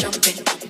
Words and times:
jumping. 0.00 0.69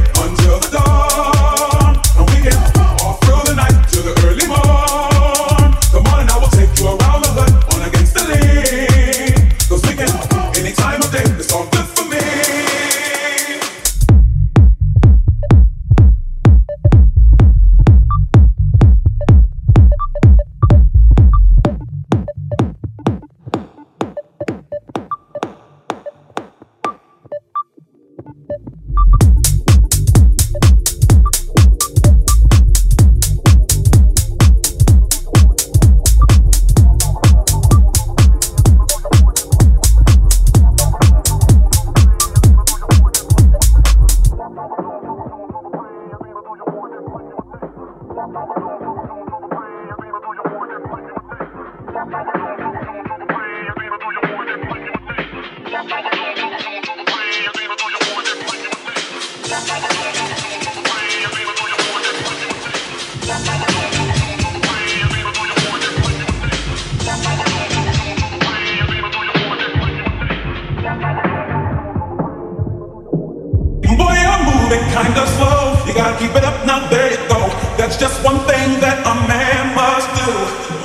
kind 74.91 75.15
of 75.15 75.27
slow. 75.39 75.79
You 75.87 75.93
gotta 75.95 76.15
keep 76.19 76.35
it 76.35 76.43
up, 76.43 76.55
now 76.67 76.83
there 76.91 77.11
you 77.15 77.21
go. 77.31 77.39
That's 77.79 77.95
just 77.97 78.19
one 78.23 78.39
thing 78.47 78.79
that 78.83 78.99
a 79.07 79.15
man 79.27 79.71
must 79.73 80.07
do. 80.19 80.31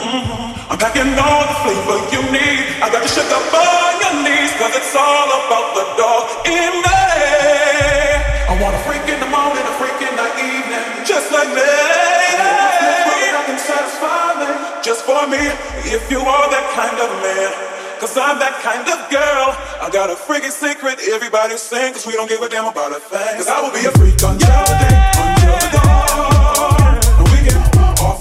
Mm-hmm. 0.00 0.70
I'm 0.70 0.78
packing 0.78 1.10
all 1.18 1.44
the 1.46 1.56
flavor 1.66 1.98
you 2.14 2.22
need. 2.30 2.62
I 2.82 2.86
got 2.90 3.02
you 3.02 3.10
shook 3.10 3.30
up 3.30 3.46
on 3.50 3.92
your 4.02 4.14
knees, 4.22 4.52
cause 4.58 4.74
it's 4.78 4.94
all 4.94 5.28
about 5.42 5.68
the 5.74 5.84
dog 5.98 6.22
in 6.46 6.72
me. 6.86 7.02
I 8.46 8.54
want 8.62 8.74
a 8.78 8.80
freak 8.86 9.06
in 9.10 9.18
the 9.18 9.30
morning, 9.30 9.66
a 9.66 9.74
freak 9.78 9.98
in 10.02 10.14
the 10.14 10.28
evening, 10.38 10.86
just 11.04 11.30
like 11.34 11.50
me. 11.50 11.66
Just 14.86 15.04
for 15.04 15.26
me, 15.26 15.42
if 15.82 16.08
you 16.12 16.20
are 16.20 16.46
that 16.54 16.66
kind 16.78 16.94
of 17.02 17.10
man. 17.18 17.35
Cause 18.06 18.22
I'm 18.22 18.38
that 18.38 18.62
kind 18.62 18.86
of 18.86 19.02
girl. 19.10 19.50
I 19.82 19.90
got 19.90 20.14
a 20.14 20.14
freaky 20.14 20.54
secret 20.54 21.02
everybody 21.10 21.58
sing, 21.58 21.90
cause 21.90 22.06
we 22.06 22.12
don't 22.12 22.30
give 22.30 22.38
a 22.38 22.48
damn 22.48 22.70
about 22.70 22.94
a 22.94 23.02
thing. 23.02 23.34
Cause 23.34 23.50
I 23.50 23.58
will 23.58 23.74
be 23.74 23.82
a 23.82 23.90
freak 23.98 24.22
on 24.22 24.38
yeah. 24.38 24.46
your 24.46 24.78
day, 24.78 24.94
until 25.26 25.58
the 25.58 25.68
dawn. 25.74 27.02
And 27.02 27.26
we 27.34 27.38
can 27.42 27.58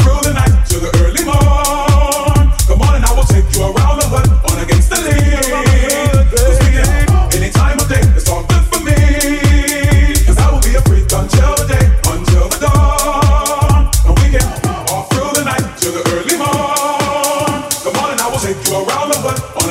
through 0.02 0.26
the 0.26 0.34
night 0.34 0.58
to 0.74 0.82
the 0.82 0.90
early 1.06 1.22
morn. 1.22 2.50
Come 2.66 2.82
I 3.06 3.14
will 3.14 3.30
take 3.30 3.46
you 3.54 3.62
around 3.62 4.02
the 4.02 4.10
hood, 4.10 4.26
on 4.26 4.58
we 6.66 6.74
can, 6.74 6.90
any 7.38 7.54
time 7.54 7.78
of 7.78 7.86
day, 7.86 8.02
it's 8.18 8.26
all 8.26 8.42
good 8.42 8.66
for 8.66 8.82
I 10.42 10.50
will 10.50 10.66
be 10.66 10.74
a 10.74 10.82
freak 10.90 11.14
until 11.14 11.54
the 11.62 11.70
day, 11.70 11.86
until 12.10 12.50
the 12.50 12.58
dawn. 12.58 13.86
And 14.02 14.18
we 14.18 14.34
can 14.34 14.50
through 15.14 15.30
the 15.38 15.46
night 15.46 15.78
to 15.86 15.94
the 15.94 16.02
early 16.18 16.42
morn. 16.42 17.70
Come 17.86 18.02
I 18.18 18.26
will 18.34 18.42
take 18.42 18.58
you 18.66 18.82
around 18.82 19.14
the 19.14 19.65